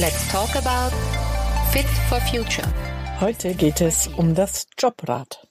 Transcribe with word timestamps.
Let's 0.00 0.26
talk 0.28 0.56
about 0.56 0.96
Fit 1.72 1.84
for 2.08 2.18
Future. 2.22 2.66
Heute 3.20 3.54
geht 3.54 3.82
es 3.82 4.06
um 4.06 4.34
das 4.34 4.66
Jobrad. 4.78 5.46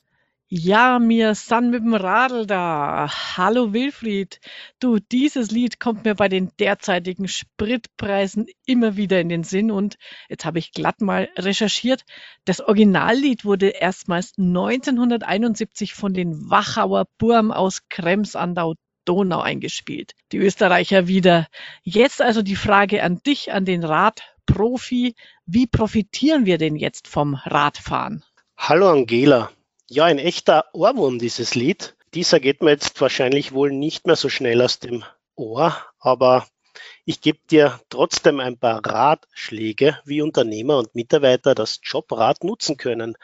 Ja, 0.48 0.98
mir 0.98 1.36
san 1.36 1.70
mit 1.70 1.84
dem 1.84 1.94
Radl 1.94 2.48
da. 2.48 3.08
Hallo 3.38 3.74
Wilfried. 3.74 4.40
Du, 4.80 4.98
dieses 4.98 5.52
Lied 5.52 5.80
kommt 5.80 6.04
mir 6.04 6.16
bei 6.16 6.30
den 6.30 6.50
derzeitigen 6.60 7.28
Spritpreisen 7.28 8.48
immer 8.66 8.96
wieder 8.96 9.22
in 9.22 9.30
den 9.30 9.44
Sinn 9.44 9.70
und 9.70 10.00
jetzt 10.30 10.46
habe 10.46 10.58
ich 10.58 10.72
glatt 10.72 11.00
mal 11.00 11.30
recherchiert. 11.38 12.02
Das 12.46 12.60
Originallied 12.60 13.46
wurde 13.46 13.68
erstmals 13.68 14.34
1971 14.40 15.94
von 15.94 16.16
den 16.16 16.50
Wachauer 16.50 17.06
Burm 17.20 17.52
aus 17.52 17.82
Krems 17.88 18.36
an 18.36 18.56
der 18.56 18.74
Donau 19.06 19.42
eingespielt. 19.42 20.14
Die 20.32 20.38
Österreicher 20.38 21.08
wieder. 21.08 21.48
Jetzt 21.84 22.22
also 22.22 22.42
die 22.42 22.56
Frage 22.56 23.04
an 23.04 23.22
dich, 23.24 23.52
an 23.52 23.66
den 23.66 23.84
Radprofi. 24.50 25.16
Wie 25.46 25.68
profitieren 25.68 26.46
wir 26.46 26.58
denn 26.58 26.76
jetzt 26.76 27.08
vom 27.08 27.36
Radfahren? 27.36 28.24
Hallo 28.58 28.90
Angela. 28.90 29.52
Ja, 29.88 30.06
ein 30.06 30.18
echter 30.18 30.66
Ohrwurm, 30.74 31.20
dieses 31.20 31.54
Lied. 31.54 31.96
Dieser 32.16 32.40
geht 32.40 32.64
mir 32.64 32.72
jetzt 32.72 33.00
wahrscheinlich 33.00 33.52
wohl 33.52 33.72
nicht 33.72 34.08
mehr 34.08 34.16
so 34.16 34.28
schnell 34.28 34.62
aus 34.62 34.80
dem 34.80 35.04
Ohr, 35.36 35.78
aber 36.00 36.48
ich 37.06 37.22
gebe 37.22 37.40
dir 37.50 37.80
trotzdem 37.90 38.40
ein 38.40 38.58
paar 38.58 38.84
Ratschläge, 38.84 40.00
wie 40.06 40.24
Unternehmer 40.24 40.78
und 40.80 40.96
Mitarbeiter 40.96 41.54
das 41.54 41.80
Jobrad 41.84 42.44
nutzen 42.44 42.78
können, 42.78 43.16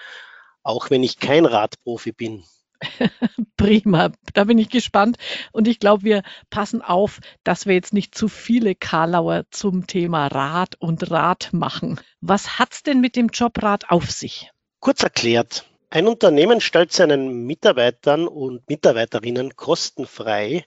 auch 0.62 0.92
wenn 0.92 1.04
ich 1.04 1.20
kein 1.20 1.46
Radprofi 1.46 2.12
bin. 2.12 2.44
Prima, 3.58 4.12
da 4.34 4.44
bin 4.44 4.58
ich 4.58 4.70
gespannt 4.70 5.18
und 5.52 5.68
ich 5.68 5.80
glaube, 5.80 6.04
wir 6.04 6.24
passen 6.50 6.82
auf, 6.82 7.20
dass 7.44 7.66
wir 7.66 7.74
jetzt 7.74 7.94
nicht 7.94 8.16
zu 8.16 8.28
viele 8.28 8.76
Karlauer 8.76 9.46
zum 9.52 9.88
Thema 9.88 10.28
Rad 10.28 10.76
und 10.80 11.12
Rad 11.12 11.50
machen. 11.52 12.00
Was 12.22 12.60
hat's 12.60 12.84
denn 12.84 13.02
mit 13.02 13.16
dem 13.16 13.30
Jobrad 13.30 13.90
auf 13.90 14.12
sich? 14.12 14.52
Kurz 14.80 15.04
erklärt, 15.04 15.66
ein 15.90 16.08
Unternehmen 16.08 16.62
stellt 16.62 16.92
seinen 16.92 17.46
Mitarbeitern 17.46 18.28
und 18.28 18.68
Mitarbeiterinnen 18.70 19.56
kostenfrei 19.56 20.66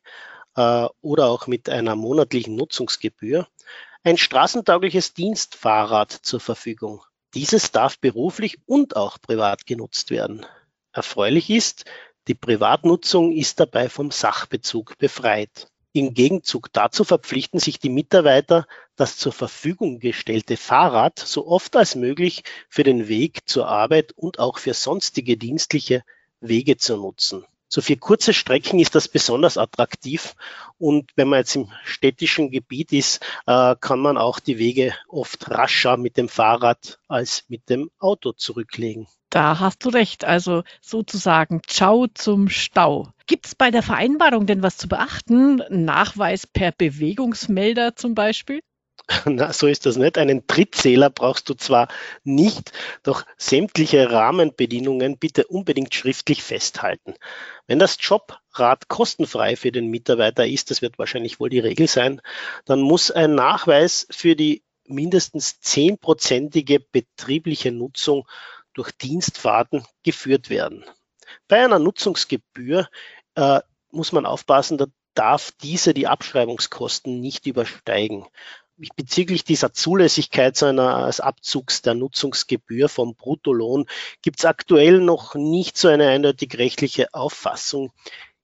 äh, 0.56 0.87
oder 1.00 1.27
auch 1.27 1.47
mit 1.47 1.69
einer 1.69 1.97
monatlichen 1.97 2.56
Nutzungsgebühr 2.56 3.47
ein 4.03 4.17
straßentaugliches 4.17 5.15
Dienstfahrrad 5.15 6.12
zur 6.12 6.41
Verfügung. 6.41 7.03
Dieses 7.34 7.72
darf 7.72 7.98
beruflich 7.98 8.59
und 8.65 8.97
auch 8.97 9.19
privat 9.20 9.67
genutzt 9.67 10.11
werden. 10.11 10.47
Erfreulich 10.99 11.49
ist, 11.49 11.85
die 12.27 12.35
Privatnutzung 12.35 13.31
ist 13.31 13.61
dabei 13.61 13.89
vom 13.89 14.11
Sachbezug 14.11 14.99
befreit. 14.99 15.69
Im 15.93 16.13
Gegenzug 16.13 16.73
dazu 16.73 17.05
verpflichten 17.05 17.61
sich 17.61 17.79
die 17.79 17.89
Mitarbeiter, 17.89 18.67
das 18.97 19.17
zur 19.17 19.33
Verfügung 19.33 20.01
gestellte 20.01 20.57
Fahrrad 20.57 21.21
so 21.21 21.47
oft 21.47 21.77
als 21.77 21.95
möglich 21.95 22.43
für 22.69 22.83
den 22.83 23.07
Weg 23.07 23.49
zur 23.49 23.69
Arbeit 23.69 24.11
und 24.17 24.41
auch 24.41 24.59
für 24.59 24.75
sonstige 24.75 25.37
dienstliche 25.37 26.03
Wege 26.41 26.79
zu 26.79 26.97
nutzen. 26.97 27.45
So 27.69 27.83
für 27.83 27.97
kurze 27.97 28.33
Strecken 28.33 28.79
ist 28.79 28.95
das 28.95 29.09
besonders 29.09 29.59
attraktiv 29.59 30.35
und 30.79 31.11
wenn 31.17 31.29
man 31.29 31.41
jetzt 31.41 31.55
im 31.55 31.71
städtischen 31.85 32.51
Gebiet 32.51 32.93
ist, 32.93 33.21
äh, 33.47 33.77
kann 33.79 34.01
man 34.01 34.17
auch 34.17 34.41
die 34.41 34.59
Wege 34.59 34.95
oft 35.09 35.51
rascher 35.51 35.97
mit 35.99 36.17
dem 36.17 36.29
Fahrrad 36.29 36.99
als 37.09 37.45
mit 37.49 37.69
dem 37.69 37.91
Auto 37.99 38.33
zurücklegen. 38.33 39.07
Da 39.31 39.61
hast 39.61 39.85
du 39.85 39.91
recht. 39.91 40.25
Also 40.25 40.63
sozusagen 40.81 41.61
Ciao 41.67 42.07
zum 42.07 42.49
Stau. 42.49 43.13
Gibt 43.27 43.47
es 43.47 43.55
bei 43.55 43.71
der 43.71 43.83
Vereinbarung 43.83 44.47
denn 44.47 44.63
was 44.63 44.79
zu 44.79 44.89
beachten? 44.89 45.63
Nachweis 45.69 46.47
per 46.47 46.73
Bewegungsmelder 46.73 47.95
zum 47.95 48.15
Beispiel? 48.15 48.61
Na, 49.25 49.53
so 49.53 49.67
ist 49.67 49.87
das 49.87 49.97
nicht. 49.97 50.19
Einen 50.19 50.47
Trittzähler 50.47 51.11
brauchst 51.11 51.49
du 51.49 51.55
zwar 51.55 51.89
nicht, 52.25 52.73
doch 53.03 53.25
sämtliche 53.37 54.11
Rahmenbedingungen 54.11 55.19
bitte 55.19 55.47
unbedingt 55.47 55.95
schriftlich 55.95 56.43
festhalten. 56.43 57.15
Wenn 57.67 57.78
das 57.78 57.97
Jobrad 58.00 58.89
kostenfrei 58.89 59.56
für 59.56 59.72
den 59.72 59.89
Mitarbeiter 59.89 60.47
ist, 60.47 60.71
das 60.71 60.83
wird 60.83 60.99
wahrscheinlich 60.99 61.41
wohl 61.41 61.50
die 61.50 61.59
Regel 61.59 61.89
sein, 61.89 62.21
dann 62.65 62.81
muss 62.81 63.11
ein 63.11 63.34
Nachweis 63.34 64.06
für 64.11 64.37
die 64.37 64.62
mindestens 64.84 65.61
zehnprozentige 65.61 66.81
betriebliche 66.81 67.72
Nutzung 67.72 68.27
durch 68.72 68.93
Dienstfahrten 68.93 69.84
geführt 70.03 70.51
werden. 70.51 70.84
Bei 71.47 71.65
einer 71.65 71.78
Nutzungsgebühr 71.78 72.89
äh, 73.34 73.61
muss 73.91 74.12
man 74.12 74.27
aufpassen, 74.27 74.78
da 74.78 74.87
darf 75.15 75.51
diese 75.62 75.95
die 75.95 76.06
Abschreibungskosten 76.06 77.21
nicht 77.21 77.47
übersteigen. 77.47 78.25
Bezüglich 78.97 79.43
dieser 79.43 79.72
Zulässigkeit 79.72 80.56
so 80.56 80.66
eines 80.66 81.21
Abzugs 81.21 81.83
der 81.83 81.94
Nutzungsgebühr 81.94 82.89
vom 82.89 83.16
Bruttolohn 83.16 83.87
gibt 84.22 84.39
es 84.39 84.44
aktuell 84.44 85.00
noch 85.00 85.34
nicht 85.34 85.77
so 85.77 85.89
eine 85.89 86.09
eindeutig 86.09 86.56
rechtliche 86.59 87.12
Auffassung. 87.12 87.93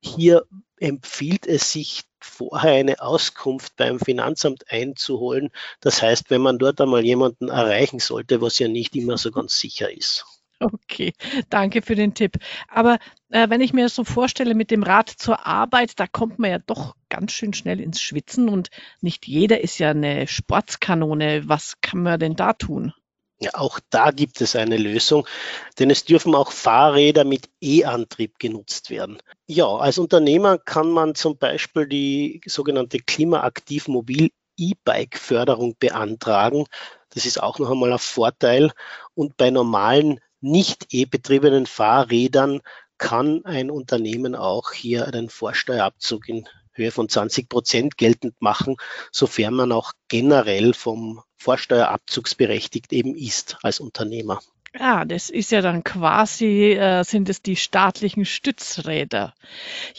Hier 0.01 0.45
empfiehlt 0.79 1.47
es 1.47 1.71
sich, 1.71 2.03
vorher 2.19 2.73
eine 2.73 3.01
Auskunft 3.01 3.77
beim 3.77 4.01
Finanzamt 4.01 4.71
einzuholen. 4.71 5.51
Das 5.81 6.03
heißt, 6.03 6.31
wenn 6.31 6.41
man 6.41 6.59
dort 6.59 6.81
einmal 6.81 7.05
jemanden 7.05 7.49
erreichen 7.49 8.01
sollte, 8.01 8.41
was 8.41 8.59
ja 8.59 8.67
nicht 8.67 8.97
immer 8.97 9.19
so 9.19 9.31
ganz 9.31 9.59
sicher 9.59 9.93
ist. 9.93 10.25
Okay, 10.65 11.13
danke 11.51 11.83
für 11.83 11.95
den 11.95 12.15
Tipp. 12.15 12.39
Aber 12.69 12.99
äh, 13.29 13.49
wenn 13.51 13.61
ich 13.61 13.73
mir 13.73 13.89
so 13.89 14.05
vorstelle 14.05 14.55
mit 14.55 14.71
dem 14.71 14.83
Rad 14.83 15.11
zur 15.11 15.47
Arbeit, 15.47 16.01
da 16.01 16.07
kommt 16.07 16.39
man 16.39 16.51
ja 16.51 16.59
doch 16.59 16.95
ganz 17.11 17.33
schön 17.33 17.53
schnell 17.53 17.81
ins 17.81 18.01
Schwitzen 18.01 18.49
und 18.49 18.71
nicht 19.01 19.27
jeder 19.27 19.61
ist 19.61 19.79
ja 19.79 19.91
eine 19.91 20.27
Sportskanone. 20.27 21.49
Was 21.49 21.81
kann 21.83 22.03
man 22.03 22.19
denn 22.19 22.35
da 22.35 22.55
tun? 22.55 22.95
Ja, 23.41 23.51
auch 23.55 23.79
da 23.91 24.11
gibt 24.11 24.41
es 24.41 24.57
eine 24.57 24.79
Lösung, 24.79 25.27
denn 25.79 25.91
es 25.91 26.05
dürfen 26.05 26.35
auch 26.35 26.51
Fahrräder 26.53 27.25
mit 27.25 27.51
E-Antrieb 27.61 28.39
genutzt 28.39 28.89
werden. 28.91 29.19
Ja, 29.47 29.67
als 29.67 29.99
Unternehmer 29.99 30.57
kann 30.57 30.91
man 30.91 31.15
zum 31.15 31.37
Beispiel 31.37 31.87
die 31.87 32.41
sogenannte 32.47 32.99
Klimaaktiv 33.01 33.89
Mobil 33.89 34.31
E-Bike-Förderung 34.57 35.77
beantragen. 35.79 36.67
Das 37.11 37.27
ist 37.27 37.43
auch 37.43 37.59
noch 37.59 37.71
einmal 37.71 37.93
ein 37.93 37.99
Vorteil. 37.99 38.71
Und 39.15 39.37
bei 39.37 39.51
normalen 39.51 40.21
nicht 40.45 40.93
e-betriebenen 40.93 41.65
Fahrrädern 41.67 42.61
kann 42.99 43.45
ein 43.45 43.71
Unternehmen 43.71 44.35
auch 44.35 44.73
hier 44.73 45.07
einen 45.07 45.31
Vorsteuerabzug 45.31 46.29
in 46.29 46.49
Höhe 46.73 46.91
von 46.91 47.09
20 47.09 47.49
Prozent 47.49 47.97
geltend 47.97 48.41
machen, 48.41 48.77
sofern 49.11 49.55
man 49.55 49.73
auch 49.73 49.93
generell 50.09 50.75
vom 50.75 51.23
Vorsteuerabzugsberechtigt 51.37 52.93
eben 52.93 53.17
ist 53.17 53.57
als 53.63 53.81
Unternehmer. 53.81 54.41
Ja, 54.77 55.05
das 55.05 55.31
ist 55.31 55.53
ja 55.53 55.61
dann 55.61 55.85
quasi, 55.85 56.73
äh, 56.73 57.05
sind 57.05 57.29
es 57.29 57.43
die 57.43 57.55
staatlichen 57.55 58.25
Stützräder. 58.25 59.35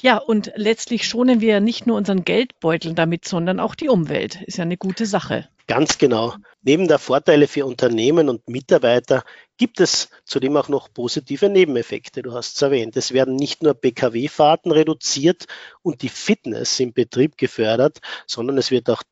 Ja, 0.02 0.18
und 0.18 0.52
letztlich 0.56 1.08
schonen 1.08 1.40
wir 1.40 1.53
ja 1.53 1.59
nicht 1.62 1.88
nur 1.88 1.96
unseren 1.96 2.25
Geldbeutel 2.25 2.94
damit, 2.94 3.25
sondern 3.25 3.62
auch 3.62 3.75
die 3.75 3.88
Umwelt. 3.88 4.41
Ist 4.41 4.58
ja 4.58 4.64
eine 4.64 4.75
gute 4.75 5.06
Sache. 5.06 5.47
Ganz 5.68 5.97
genau. 5.97 6.35
Neben 6.62 6.90
der 6.90 7.00
Vorteile 7.00 7.47
für 7.47 7.66
Unternehmen 7.66 8.28
und 8.28 8.50
Mitarbeiter 8.50 9.24
gibt 9.58 9.80
es 9.80 10.09
zudem 10.25 10.58
auch 10.58 10.68
noch 10.68 10.94
positive 10.94 11.50
Nebeneffekte. 11.50 12.22
Du 12.22 12.34
hast 12.34 12.58
es 12.58 12.62
erwähnt. 12.62 12.97
Es 12.97 13.14
werden 13.14 13.35
nicht 13.35 13.64
nur 13.64 13.75
Pkw-Fahrten 13.75 14.72
reduziert 14.72 15.46
und 15.84 16.02
die 16.02 16.09
Fitness 16.09 16.80
im 16.81 16.91
Betrieb 16.91 17.38
gefördert, 17.38 18.00
sondern 18.28 18.58
es 18.58 18.72
wird 18.72 18.90
auch 18.90 19.03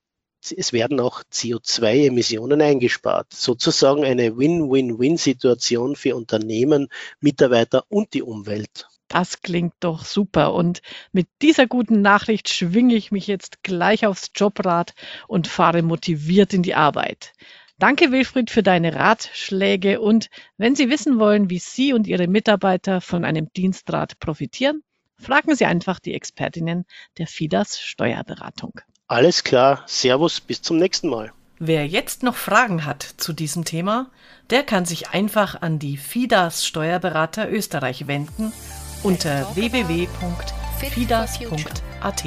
es 0.52 0.74
werden 0.74 1.00
auch 1.00 1.24
CO2-Emissionen 1.32 2.62
eingespart. 2.62 3.34
Sozusagen 3.34 4.04
eine 4.04 4.38
Win-Win-Win-Situation 4.38 5.96
für 5.96 6.16
Unternehmen, 6.16 6.90
Mitarbeiter 7.20 7.86
und 7.90 8.14
die 8.14 8.24
Umwelt. 8.24 8.88
Das 9.08 9.42
klingt 9.42 9.76
doch 9.80 10.06
super. 10.06 10.54
Und 10.54 10.82
mit 11.12 11.28
dieser 11.42 11.68
guten 11.68 12.02
Nachricht 12.02 12.50
schwinge 12.50 12.96
ich 12.96 13.12
mich 13.12 13.28
jetzt 13.28 13.62
gleich 13.62 14.08
aufs 14.08 14.32
Jobrad 14.36 14.94
und 15.28 15.48
fahre 15.48 15.84
motiviert 15.84 16.54
in 16.54 16.64
die 16.64 16.74
Arbeit. 16.74 17.34
Danke, 17.78 18.12
Wilfried, 18.12 18.50
für 18.50 18.64
deine 18.64 18.96
Ratschläge. 18.96 20.02
Und 20.02 20.30
wenn 20.58 20.76
Sie 20.76 20.90
wissen 20.90 21.20
wollen, 21.20 21.50
wie 21.50 21.60
Sie 21.60 21.94
und 21.94 22.08
Ihre 22.08 22.28
Mitarbeiter 22.28 23.02
von 23.02 23.24
einem 23.24 23.52
Dienstrad 23.54 24.20
profitieren, 24.20 24.84
fragen 25.20 25.56
Sie 25.56 25.66
einfach 25.66 26.00
die 26.00 26.14
Expertinnen 26.14 26.86
der 27.18 27.28
FIDAS 27.28 27.80
Steuerberatung. 27.80 28.82
Alles 29.14 29.44
klar. 29.44 29.84
Servus, 29.86 30.42
bis 30.42 30.64
zum 30.64 30.78
nächsten 30.78 31.08
Mal. 31.08 31.32
Wer 31.60 31.86
jetzt 31.86 32.24
noch 32.24 32.36
Fragen 32.36 32.84
hat 32.84 33.04
zu 33.04 33.32
diesem 33.32 33.64
Thema, 33.64 34.08
der 34.50 34.64
kann 34.64 34.86
sich 34.86 35.12
einfach 35.12 35.62
an 35.62 35.78
die 35.78 35.98
FIDAS 35.98 36.66
Steuerberater 36.66 37.48
Österreich 37.48 38.08
wenden 38.08 38.52
unter 39.04 39.56
www.fidas.at. 39.56 42.24